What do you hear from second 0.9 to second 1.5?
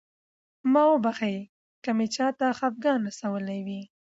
وبښئ